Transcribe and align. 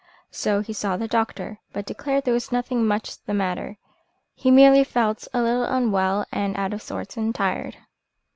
So 0.31 0.61
he 0.61 0.73
saw 0.73 0.97
the 0.97 1.07
doctor, 1.07 1.59
but 1.73 1.85
declared 1.85 2.23
there 2.23 2.33
was 2.33 2.51
nothing 2.51 2.83
much 2.87 3.21
the 3.25 3.35
matter, 3.35 3.77
he 4.33 4.49
merely 4.49 4.83
felt 4.83 5.27
a 5.31 5.43
little 5.43 5.65
unwell 5.65 6.25
and 6.31 6.57
out 6.57 6.73
of 6.73 6.81
sorts 6.81 7.17
and 7.17 7.35
tired. 7.35 7.77